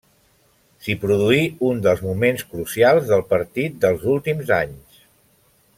S'hi 0.85 0.95
produí 1.03 1.41
un 1.67 1.83
dels 1.87 2.01
moments 2.07 2.45
crucials 2.55 3.07
del 3.13 3.21
partit 3.35 3.77
dels 3.85 4.09
últims 4.15 4.51
anys. 4.63 5.03